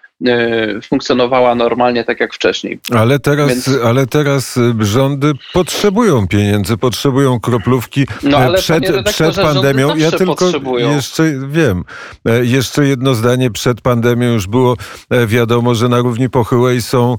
funkcjonowała 0.83 1.55
normalnie 1.55 2.05
tak 2.05 2.21
jak 2.21 2.35
wcześniej. 2.35 2.81
Ale 2.95 3.19
teraz, 3.19 3.49
Więc... 3.49 3.71
ale 3.85 4.07
teraz 4.07 4.57
y, 4.57 4.75
rządy 4.81 5.33
potrzebują 5.53 6.29
pieniędzy, 6.29 6.77
potrzebują 6.77 7.41
kroplówki 7.41 8.07
no, 8.23 8.39
ale 8.39 8.59
przed, 8.59 9.11
przed 9.11 9.37
pandemią. 9.37 9.97
Ja 9.97 10.11
tylko 10.11 10.35
potrzebują. 10.35 10.95
jeszcze 10.95 11.23
wiem, 11.49 11.85
e, 12.29 12.45
jeszcze 12.45 12.87
jedno 12.87 13.15
zdanie 13.15 13.51
przed 13.51 13.81
pandemią 13.81 14.33
już 14.33 14.47
było 14.47 14.77
e, 15.11 15.27
wiadomo, 15.27 15.75
że 15.75 15.89
na 15.89 15.99
równi 15.99 16.31
pochyłej 16.31 16.83
są 16.83 17.17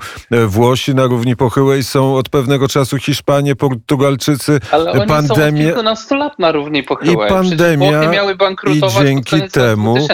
Włosi, 0.47 0.95
na 0.95 1.05
równi 1.05 1.35
pochyłej 1.35 1.83
są 1.83 2.15
od 2.15 2.29
pewnego 2.29 2.67
czasu 2.67 2.97
Hiszpanie, 2.97 3.55
Portugalczycy. 3.55 4.59
Ale 4.71 4.91
oni 4.91 5.07
pandemia... 5.07 5.61
są 5.61 5.67
od 5.67 5.73
kilkunastu 5.73 6.15
lat 6.15 6.39
na 6.39 6.51
równi 6.51 6.83
pochyłej. 6.83 7.27
I 7.27 7.29
pandemia 7.29 8.09
miały 8.09 8.35
bankrutować 8.35 9.03
i 9.03 9.07
dzięki 9.07 9.41
temu 9.51 10.07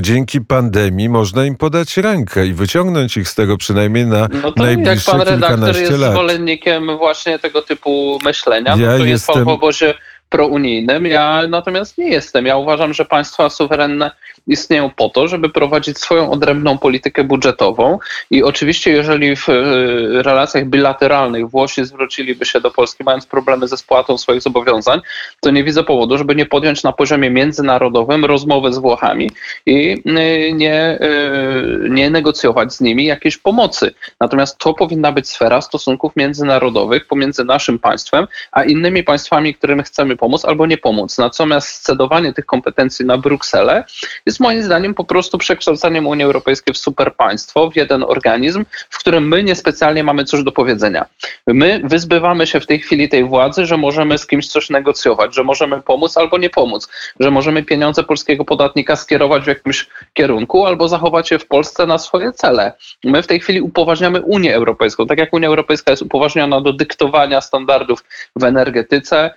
dzięki 0.00 0.40
pandemii 0.40 1.08
można 1.08 1.44
im 1.44 1.56
podać 1.56 1.96
rękę 1.96 2.46
i 2.46 2.52
wyciągnąć 2.52 3.16
ich 3.16 3.28
z 3.28 3.34
tego 3.34 3.56
przynajmniej 3.56 4.06
na 4.06 4.28
no 4.42 4.52
to 4.52 4.62
najbliższe 4.62 5.10
jak 5.10 5.20
pan 5.20 5.28
redaktor 5.28 5.76
jest 5.76 5.98
lat. 5.98 6.12
zwolennikiem 6.12 6.96
właśnie 6.98 7.38
tego 7.38 7.62
typu 7.62 8.18
myślenia, 8.24 8.70
ja 8.70 8.90
no 8.90 8.98
to 8.98 9.04
jestem... 9.04 9.08
jest 9.08 9.44
w 9.44 9.48
obozie 9.48 9.94
prounijnym. 10.28 11.06
Ja 11.06 11.42
natomiast 11.48 11.98
nie 11.98 12.08
jestem. 12.08 12.46
Ja 12.46 12.56
uważam, 12.56 12.94
że 12.94 13.04
państwa 13.04 13.50
suwerenne 13.50 14.10
istnieją 14.46 14.90
po 14.90 15.08
to, 15.08 15.28
żeby 15.28 15.48
prowadzić 15.48 15.98
swoją 15.98 16.30
odrębną 16.30 16.78
politykę 16.78 17.24
budżetową 17.24 17.98
i 18.30 18.42
oczywiście 18.42 18.90
jeżeli 18.90 19.36
w 19.36 19.48
e, 19.48 19.52
relacjach 20.22 20.66
bilateralnych 20.66 21.50
Włosi 21.50 21.84
zwróciliby 21.84 22.44
się 22.44 22.60
do 22.60 22.70
Polski 22.70 23.04
mając 23.04 23.26
problemy 23.26 23.68
ze 23.68 23.76
spłatą 23.76 24.18
swoich 24.18 24.42
zobowiązań, 24.42 25.00
to 25.40 25.50
nie 25.50 25.64
widzę 25.64 25.84
powodu, 25.84 26.18
żeby 26.18 26.34
nie 26.34 26.46
podjąć 26.46 26.82
na 26.82 26.92
poziomie 26.92 27.30
międzynarodowym 27.30 28.24
rozmowy 28.24 28.72
z 28.72 28.78
Włochami 28.78 29.30
i 29.66 30.02
e, 30.06 30.52
nie, 30.52 30.74
e, 30.74 30.98
nie 31.88 32.10
negocjować 32.10 32.72
z 32.72 32.80
nimi 32.80 33.04
jakiejś 33.04 33.36
pomocy. 33.36 33.94
Natomiast 34.20 34.58
to 34.58 34.74
powinna 34.74 35.12
być 35.12 35.28
sfera 35.28 35.60
stosunków 35.60 36.16
międzynarodowych 36.16 37.06
pomiędzy 37.06 37.44
naszym 37.44 37.78
państwem 37.78 38.26
a 38.52 38.64
innymi 38.64 39.02
państwami, 39.02 39.54
którym 39.54 39.82
chcemy 39.82 40.16
pomóc 40.16 40.44
albo 40.44 40.66
nie 40.66 40.78
pomóc. 40.78 41.18
Natomiast 41.18 41.68
scedowanie 41.68 42.32
tych 42.32 42.46
kompetencji 42.46 43.06
na 43.06 43.18
Brukselę 43.18 43.84
jest 44.26 44.33
jest 44.34 44.40
moim 44.40 44.62
zdaniem 44.62 44.94
po 44.94 45.04
prostu 45.04 45.38
przekształcaniem 45.38 46.06
Unii 46.06 46.24
Europejskiej 46.24 46.74
w 46.74 46.78
superpaństwo, 46.78 47.70
w 47.70 47.76
jeden 47.76 48.02
organizm, 48.02 48.64
w 48.90 48.98
którym 48.98 49.28
my 49.28 49.42
niespecjalnie 49.42 50.04
mamy 50.04 50.24
coś 50.24 50.42
do 50.42 50.52
powiedzenia. 50.52 51.06
My 51.46 51.80
wyzbywamy 51.84 52.46
się 52.46 52.60
w 52.60 52.66
tej 52.66 52.80
chwili 52.80 53.08
tej 53.08 53.24
władzy, 53.24 53.66
że 53.66 53.76
możemy 53.76 54.18
z 54.18 54.26
kimś 54.26 54.48
coś 54.48 54.70
negocjować, 54.70 55.34
że 55.34 55.44
możemy 55.44 55.82
pomóc 55.82 56.16
albo 56.16 56.38
nie 56.38 56.50
pomóc, 56.50 56.88
że 57.20 57.30
możemy 57.30 57.62
pieniądze 57.62 58.04
polskiego 58.04 58.44
podatnika 58.44 58.96
skierować 58.96 59.44
w 59.44 59.46
jakimś 59.46 59.88
kierunku 60.14 60.66
albo 60.66 60.88
zachować 60.88 61.30
je 61.30 61.38
w 61.38 61.46
Polsce 61.46 61.86
na 61.86 61.98
swoje 61.98 62.32
cele. 62.32 62.72
My 63.04 63.22
w 63.22 63.26
tej 63.26 63.40
chwili 63.40 63.60
upoważniamy 63.60 64.22
Unię 64.22 64.54
Europejską, 64.54 65.06
tak 65.06 65.18
jak 65.18 65.32
Unia 65.32 65.48
Europejska 65.48 65.90
jest 65.90 66.02
upoważniona 66.02 66.60
do 66.60 66.72
dyktowania 66.72 67.40
standardów 67.40 68.04
w 68.36 68.44
energetyce, 68.44 69.30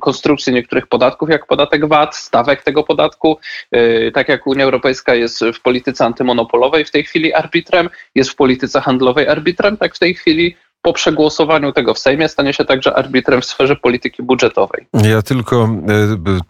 konstrukcji 0.00 0.52
niektórych 0.52 0.86
podatków, 0.86 1.30
jak 1.30 1.46
podatek 1.46 1.86
VAT, 1.86 2.16
stawek 2.16 2.62
tego 2.62 2.84
podatku. 2.84 3.38
E, 3.70 4.10
tak 4.10 4.28
jak 4.28 4.46
Unia 4.46 4.64
Europejska 4.64 5.14
jest 5.14 5.44
w 5.54 5.60
polityce 5.62 6.04
antymonopolowej 6.04 6.84
w 6.84 6.90
tej 6.90 7.04
chwili 7.04 7.34
arbitrem, 7.34 7.90
jest 8.14 8.30
w 8.30 8.36
polityce 8.36 8.80
handlowej 8.80 9.28
arbitrem, 9.28 9.76
tak 9.76 9.94
w 9.94 9.98
tej 9.98 10.14
chwili 10.14 10.56
po 10.82 10.92
przegłosowaniu 10.92 11.72
tego 11.72 11.94
w 11.94 11.98
Sejmie 11.98 12.28
stanie 12.28 12.52
się 12.54 12.64
także 12.64 12.94
arbitrem 12.94 13.40
w 13.40 13.44
sferze 13.44 13.76
polityki 13.76 14.22
budżetowej. 14.22 14.86
Ja 14.94 15.22
tylko 15.22 15.70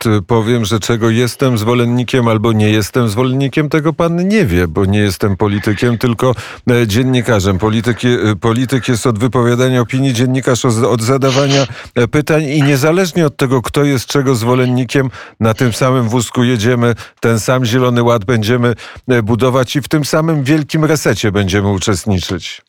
e, 0.07 0.23
powiem, 0.27 0.65
że 0.65 0.81
czego 0.81 1.11
jestem 1.11 1.59
zwolennikiem 1.59 2.29
albo 2.29 2.53
nie 2.53 2.71
jestem 2.71 3.09
zwolennikiem, 3.09 3.69
tego 3.69 3.93
pan 3.93 4.29
nie 4.29 4.45
wie, 4.45 4.69
bo 4.69 4.85
nie 4.85 4.99
jestem 4.99 5.37
politykiem, 5.37 5.99
tylko 5.99 6.35
e, 6.71 6.87
dziennikarzem. 6.87 7.59
Polityk, 7.59 8.05
e, 8.05 8.37
polityk 8.37 8.89
jest 8.89 9.07
od 9.07 9.19
wypowiadania 9.19 9.81
opinii, 9.81 10.13
dziennikarz 10.13 10.65
od 10.65 11.03
zadawania 11.03 11.67
pytań 12.11 12.43
i 12.43 12.63
niezależnie 12.63 13.27
od 13.27 13.37
tego, 13.37 13.63
kto 13.63 13.85
jest 13.85 14.07
czego 14.07 14.35
zwolennikiem, 14.35 15.11
na 15.41 15.55
tym 15.55 15.73
samym 15.73 16.09
wózku 16.09 16.45
jedziemy, 16.45 16.95
ten 17.21 17.41
sam 17.41 17.65
Zielony 17.65 18.03
Ład 18.03 18.25
będziemy 18.25 18.75
budować 19.23 19.77
i 19.77 19.81
w 19.81 19.89
tym 19.89 20.05
samym 20.05 20.43
wielkim 20.43 20.85
resecie 20.85 21.33
będziemy 21.33 21.69
uczestniczyć. 21.69 22.68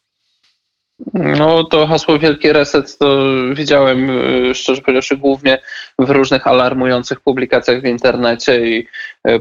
No 1.14 1.64
to 1.64 1.88
hasło 1.88 2.20
Wielki 2.20 2.54
Reset 2.54 2.98
to 2.98 3.18
widziałem, 3.54 4.10
y, 4.10 4.56
szczerze 4.56 4.82
powiedziawszy, 4.82 5.18
głównie 5.18 5.58
w 6.00 6.10
różnych 6.10 6.48
alarmujących 6.48 7.20
publikacjach 7.20 7.82
w 7.82 7.86
internecie 7.86 8.68
i 8.68 8.88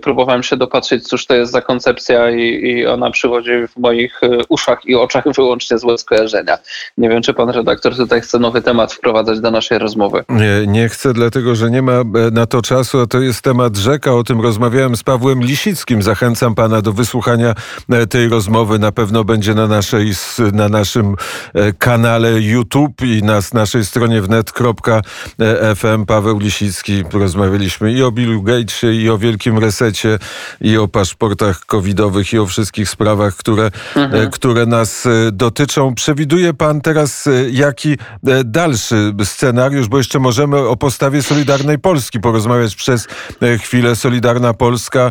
próbowałem 0.03 0.43
się 0.43 0.57
dopatrzeć, 0.57 1.09
cóż 1.09 1.27
to 1.27 1.35
jest 1.35 1.53
za 1.53 1.61
koncepcja 1.61 2.31
i, 2.31 2.43
i 2.43 2.87
ona 2.87 3.11
przywodzi 3.11 3.51
w 3.51 3.81
moich 3.81 4.23
y, 4.23 4.39
uszach 4.49 4.87
i 4.87 4.95
oczach 4.95 5.25
wyłącznie 5.37 5.79
złe 5.79 5.99
skojarzenia. 5.99 6.59
Nie 6.99 7.09
wiem, 7.09 7.23
czy 7.23 7.35
pan 7.35 7.51
redaktor 7.51 7.97
tutaj 7.97 8.21
chce 8.21 8.39
nowy 8.39 8.63
temat 8.63 8.93
wprowadzać 8.93 9.41
do 9.41 9.51
naszej 9.51 9.79
rozmowy. 9.79 10.25
Nie, 10.29 10.67
nie 10.67 10.89
chcę, 10.89 11.13
dlatego 11.13 11.55
że 11.55 11.71
nie 11.71 11.83
ma 11.83 11.93
e, 11.93 12.05
na 12.33 12.47
to 12.47 12.63
czasu, 12.63 13.01
a 13.01 13.07
to 13.07 13.21
jest 13.21 13.43
temat 13.43 13.77
rzeka. 13.77 14.15
O 14.15 14.25
tym 14.25 14.41
rozmawiałem 14.41 14.97
z 14.97 15.03
Pawłem 15.03 15.43
Lisickim. 15.43 16.03
Zachęcam 16.03 16.55
pana 16.55 16.83
do 16.83 16.93
wysłuchania 16.93 17.55
e, 17.91 18.07
tej 18.07 18.29
rozmowy. 18.29 18.79
Na 18.79 18.93
pewno 18.93 19.25
będzie 19.25 19.55
na, 19.55 19.67
naszej, 19.67 20.13
na 20.53 20.69
naszym 20.69 21.17
E, 21.55 21.73
kanale 21.73 22.41
YouTube 22.41 23.03
i 23.03 23.23
na 23.23 23.41
naszej 23.53 23.85
stronie 23.85 24.23
wnet.fm. 24.23 26.07
Paweł 26.07 26.39
Lisicki. 26.39 27.05
Rozmawialiśmy 27.13 27.93
i 27.93 28.03
o 28.03 28.13
Billu 28.13 28.43
Gatesie, 28.43 28.93
i 28.93 29.11
o 29.11 29.19
Wielkim 29.19 29.59
Resecie, 29.69 30.19
i 30.61 30.77
o 30.77 30.89
paszportach 30.89 31.67
covidowych, 31.67 32.33
i 32.33 32.39
o 32.39 32.47
wszystkich 32.47 32.89
sprawach, 32.89 33.37
które, 33.37 33.71
e, 33.97 34.01
mhm. 34.01 34.31
które 34.31 34.67
nas 34.67 35.07
e, 35.07 35.11
dotyczą. 35.33 35.95
Przewiduje 35.95 36.55
pan 36.55 36.81
teraz 36.81 37.29
jaki 37.51 37.99
dalszy 38.45 39.13
scenariusz, 39.25 39.89
bo 39.89 39.99
jeszcze 39.99 40.19
możemy 40.19 40.59
o 40.59 40.77
postawie 40.77 41.23
Solidarnej 41.23 41.79
Polski 41.79 42.21
porozmawiać 42.21 42.77
przez 42.77 43.09
chwilę. 43.61 43.97
Solidarna 43.97 44.55
Polska 44.55 45.11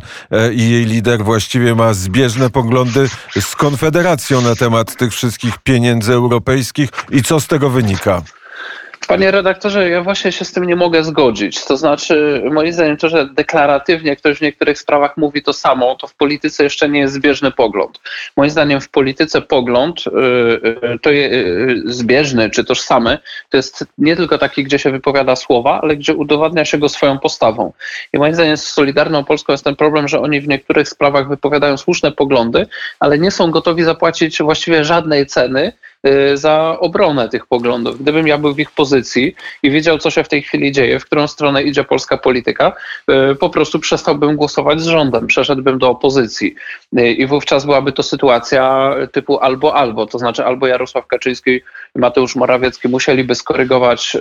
i 0.53 0.69
jej 0.69 0.85
lider 0.85 1.23
właściwie 1.23 1.75
ma 1.75 1.93
zbieżne 1.93 2.49
poglądy 2.49 3.09
z 3.39 3.55
Konfederacją 3.55 4.41
na 4.41 4.55
temat 4.55 4.95
tych 4.97 5.11
wszystkich 5.11 5.57
pieniędzy 5.57 6.13
europejskich 6.13 6.89
i 7.11 7.23
co 7.23 7.39
z 7.39 7.47
tego 7.47 7.69
wynika? 7.69 8.21
Panie 9.07 9.31
redaktorze, 9.31 9.89
ja 9.89 10.01
właśnie 10.01 10.31
się 10.31 10.45
z 10.45 10.51
tym 10.51 10.63
nie 10.63 10.75
mogę 10.75 11.03
zgodzić. 11.03 11.65
To 11.65 11.77
znaczy, 11.77 12.43
moim 12.51 12.73
zdaniem, 12.73 12.97
to, 12.97 13.09
że 13.09 13.29
deklaratywnie 13.33 14.15
ktoś 14.15 14.37
w 14.37 14.41
niektórych 14.41 14.79
sprawach 14.79 15.17
mówi 15.17 15.43
to 15.43 15.53
samo, 15.53 15.95
to 15.95 16.07
w 16.07 16.15
polityce 16.15 16.63
jeszcze 16.63 16.89
nie 16.89 16.99
jest 16.99 17.13
zbieżny 17.13 17.51
pogląd. 17.51 17.99
Moim 18.37 18.49
zdaniem, 18.49 18.81
w 18.81 18.89
polityce 18.89 19.41
pogląd 19.41 20.03
y, 20.07 20.11
y, 20.93 20.99
to 20.99 21.11
jest 21.11 21.33
y, 21.33 21.93
zbieżny 21.93 22.49
czy 22.49 22.63
tożsamy, 22.63 23.17
to 23.49 23.57
jest 23.57 23.85
nie 23.97 24.15
tylko 24.15 24.37
taki, 24.37 24.63
gdzie 24.63 24.79
się 24.79 24.91
wypowiada 24.91 25.35
słowa, 25.35 25.79
ale 25.81 25.95
gdzie 25.95 26.15
udowadnia 26.15 26.65
się 26.65 26.77
go 26.77 26.89
swoją 26.89 27.19
postawą. 27.19 27.73
I 28.13 28.17
moim 28.17 28.33
zdaniem, 28.33 28.57
z 28.57 28.63
Solidarną 28.63 29.23
Polską 29.23 29.53
jest 29.53 29.63
ten 29.63 29.75
problem, 29.75 30.07
że 30.07 30.19
oni 30.21 30.41
w 30.41 30.47
niektórych 30.47 30.89
sprawach 30.89 31.27
wypowiadają 31.27 31.77
słuszne 31.77 32.11
poglądy, 32.11 32.67
ale 32.99 33.17
nie 33.17 33.31
są 33.31 33.51
gotowi 33.51 33.83
zapłacić 33.83 34.41
właściwie 34.41 34.83
żadnej 34.83 35.25
ceny 35.25 35.73
za 36.33 36.77
obronę 36.79 37.29
tych 37.29 37.45
poglądów. 37.45 38.01
Gdybym 38.01 38.27
ja 38.27 38.37
był 38.37 38.53
w 38.53 38.59
ich 38.59 38.71
pozycji 38.71 39.35
i 39.63 39.71
wiedział, 39.71 39.97
co 39.97 40.11
się 40.11 40.23
w 40.23 40.29
tej 40.29 40.41
chwili 40.41 40.71
dzieje, 40.71 40.99
w 40.99 41.05
którą 41.05 41.27
stronę 41.27 41.63
idzie 41.63 41.83
polska 41.83 42.17
polityka, 42.17 42.73
y, 43.31 43.35
po 43.35 43.49
prostu 43.49 43.79
przestałbym 43.79 44.35
głosować 44.35 44.81
z 44.81 44.85
rządem, 44.85 45.27
przeszedłbym 45.27 45.79
do 45.79 45.89
opozycji. 45.89 46.55
Y, 46.99 47.11
I 47.11 47.25
wówczas 47.25 47.65
byłaby 47.65 47.91
to 47.91 48.03
sytuacja 48.03 48.95
typu 49.11 49.39
albo 49.39 49.75
albo, 49.75 50.05
to 50.05 50.19
znaczy 50.19 50.45
albo 50.45 50.67
Jarosław 50.67 51.07
Kaczyński 51.07 51.61
Mateusz 51.97 52.35
Morawiecki 52.35 52.89
musieliby 52.89 53.35
skorygować 53.35 54.17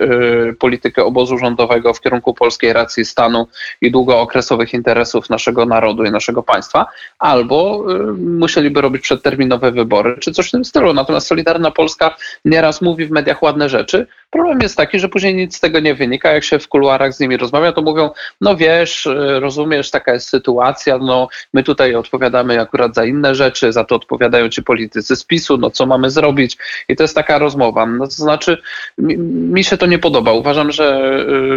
politykę 0.59 1.03
obozu 1.03 1.37
rządowego 1.37 1.93
w 1.93 2.01
kierunku 2.01 2.33
polskiej 2.33 2.73
racji 2.73 3.05
stanu 3.05 3.47
i 3.81 3.91
długookresowych 3.91 4.73
interesów 4.73 5.29
naszego 5.29 5.65
narodu 5.65 6.03
i 6.03 6.11
naszego 6.11 6.43
państwa, 6.43 6.85
albo 7.19 7.85
musieliby 8.17 8.81
robić 8.81 9.01
przedterminowe 9.03 9.71
wybory, 9.71 10.17
czy 10.19 10.31
coś 10.31 10.47
w 10.47 10.51
tym 10.51 10.65
stylu. 10.65 10.93
Natomiast 10.93 11.27
Solidarna 11.27 11.71
Polska 11.71 12.15
nieraz 12.45 12.81
mówi 12.81 13.05
w 13.05 13.11
mediach 13.11 13.43
ładne 13.43 13.69
rzeczy. 13.69 14.07
Problem 14.29 14.59
jest 14.61 14.77
taki, 14.77 14.99
że 14.99 15.09
później 15.09 15.35
nic 15.35 15.57
z 15.57 15.59
tego 15.59 15.79
nie 15.79 15.95
wynika. 15.95 16.33
Jak 16.33 16.43
się 16.43 16.59
w 16.59 16.67
kuluarach 16.67 17.13
z 17.13 17.19
nimi 17.19 17.37
rozmawia, 17.37 17.71
to 17.71 17.81
mówią, 17.81 18.09
no 18.41 18.55
wiesz, 18.55 19.05
y, 19.05 19.39
rozumiesz, 19.39 19.91
taka 19.91 20.13
jest 20.13 20.29
sytuacja, 20.29 20.97
no 20.97 21.27
my 21.53 21.63
tutaj 21.63 21.95
odpowiadamy 21.95 22.61
akurat 22.61 22.95
za 22.95 23.05
inne 23.05 23.35
rzeczy, 23.35 23.73
za 23.73 23.83
to 23.83 23.95
odpowiadają 23.95 24.49
ci 24.49 24.63
politycy 24.63 25.15
z 25.15 25.23
PiSu, 25.23 25.57
no 25.57 25.69
co 25.69 25.85
mamy 25.85 26.11
zrobić? 26.11 26.57
I 26.89 26.95
to 26.95 27.03
jest 27.03 27.15
taka 27.15 27.37
rozmowa. 27.37 27.85
No 27.85 28.05
to 28.05 28.13
znaczy, 28.13 28.57
mi, 28.97 29.17
mi 29.17 29.63
się 29.63 29.77
to 29.77 29.85
nie 29.85 29.99
podoba. 29.99 30.31
Uważam, 30.31 30.71
że 30.71 30.99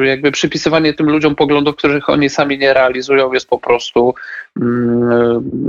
y, 0.02 0.06
jakby 0.06 0.32
przypisywanie 0.32 0.94
tym 0.94 1.10
ludziom 1.10 1.34
poglądów, 1.34 1.76
których 1.76 2.10
oni 2.10 2.30
sami 2.30 2.58
nie 2.58 2.74
realizują, 2.74 3.32
jest 3.32 3.48
po 3.48 3.58
prostu 3.58 4.14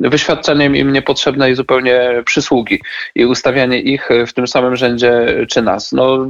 wyświadczeniem 0.01 0.75
im 0.75 0.93
niepotrzebnej 0.93 1.55
zupełnie 1.55 2.23
przysługi 2.25 2.81
i 3.15 3.25
ustawianie 3.25 3.79
ich 3.79 4.09
w 4.27 4.33
tym 4.33 4.47
samym 4.47 4.75
rzędzie 4.75 5.25
czy 5.49 5.61
nas. 5.61 5.91
No, 5.91 6.27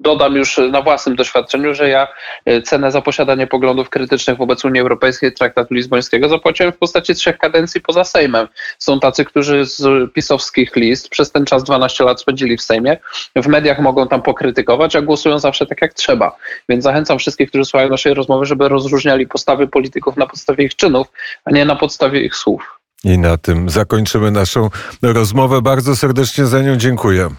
dodam 0.00 0.34
już 0.34 0.60
na 0.70 0.82
własnym 0.82 1.16
doświadczeniu, 1.16 1.74
że 1.74 1.88
ja 1.88 2.08
e, 2.44 2.62
cenę 2.62 2.90
za 2.90 3.02
posiadanie 3.02 3.46
poglądów 3.46 3.90
krytycznych 3.90 4.36
wobec 4.36 4.64
Unii 4.64 4.80
Europejskiej 4.80 5.32
traktatu 5.32 5.74
lizbońskiego 5.74 6.28
zapłaciłem 6.28 6.72
w 6.72 6.78
postaci 6.78 7.14
trzech 7.14 7.38
kadencji 7.38 7.80
poza 7.80 8.04
Sejmem. 8.04 8.48
Są 8.78 9.00
tacy, 9.00 9.24
którzy 9.24 9.64
z 9.64 10.12
pisowskich 10.12 10.76
list 10.76 11.08
przez 11.08 11.32
ten 11.32 11.44
czas 11.44 11.64
12 11.64 12.04
lat 12.04 12.20
spędzili 12.20 12.56
w 12.56 12.62
Sejmie. 12.62 12.96
W 13.36 13.46
mediach 13.46 13.80
mogą 13.80 14.08
tam 14.08 14.22
pokrytykować, 14.22 14.96
a 14.96 15.02
głosują 15.02 15.38
zawsze 15.38 15.66
tak 15.66 15.82
jak 15.82 15.94
trzeba. 15.94 16.36
Więc 16.68 16.84
zachęcam 16.84 17.18
wszystkich, 17.18 17.48
którzy 17.48 17.64
słuchają 17.64 17.90
naszej 17.90 18.14
rozmowy, 18.14 18.46
żeby 18.46 18.68
rozróżniali 18.68 19.26
postawy 19.26 19.68
polityków 19.68 20.16
na 20.16 20.26
podstawie 20.26 20.64
ich 20.64 20.76
czynów, 20.76 21.06
a 21.44 21.50
nie 21.50 21.64
na 21.64 21.76
podstawie 21.80 22.20
ich 22.24 22.36
słów. 22.36 22.80
I 23.04 23.18
na 23.18 23.36
tym 23.36 23.70
zakończymy 23.70 24.30
naszą 24.30 24.70
rozmowę. 25.02 25.62
Bardzo 25.62 25.96
serdecznie 25.96 26.46
za 26.46 26.62
nią 26.62 26.76
dziękuję. 26.76 27.30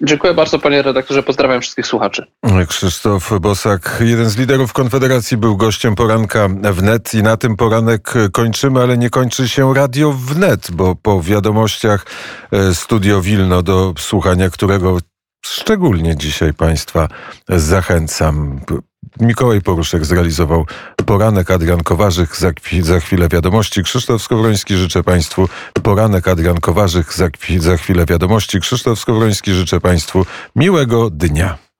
Dziękuję 0.00 0.34
bardzo 0.34 0.58
panie 0.58 0.82
redaktorze, 0.82 1.22
pozdrawiam 1.22 1.60
wszystkich 1.60 1.86
słuchaczy. 1.86 2.26
Krzysztof 2.68 3.40
Bosak, 3.40 3.96
jeden 4.00 4.30
z 4.30 4.36
liderów 4.36 4.72
Konfederacji, 4.72 5.36
był 5.36 5.56
gościem 5.56 5.94
poranka 5.94 6.48
wnet 6.48 7.14
i 7.14 7.22
na 7.22 7.36
tym 7.36 7.56
poranek 7.56 8.14
kończymy, 8.32 8.80
ale 8.80 8.98
nie 8.98 9.10
kończy 9.10 9.48
się 9.48 9.74
radio 9.74 10.12
wnet, 10.12 10.70
bo 10.70 10.94
po 10.94 11.22
wiadomościach 11.22 12.06
e, 12.52 12.74
Studio 12.74 13.20
Wilno, 13.20 13.62
do 13.62 13.94
słuchania 13.98 14.50
którego 14.50 14.98
szczególnie 15.46 16.16
dzisiaj 16.16 16.54
państwa 16.54 17.08
zachęcam. 17.48 18.60
Mikołaj 19.20 19.60
Poruszek 19.60 20.04
zrealizował 20.04 20.66
poranek 21.06 21.50
Adrian 21.50 21.82
Kowarzyk. 21.82 22.36
Za, 22.36 22.50
za 22.80 23.00
chwilę 23.00 23.28
wiadomości. 23.28 23.82
Krzysztof 23.82 24.22
Skowroński 24.22 24.76
życzę 24.76 25.02
Państwu 25.02 25.48
poranek 25.82 26.28
Adrian 26.28 26.60
Kowarzyk. 26.60 27.14
Za, 27.14 27.28
za 27.58 27.76
chwilę 27.76 28.06
wiadomości. 28.06 28.60
Krzysztof 28.60 28.98
Skowroński 28.98 29.52
życzę 29.52 29.80
Państwu 29.80 30.26
miłego 30.56 31.10
dnia. 31.10 31.58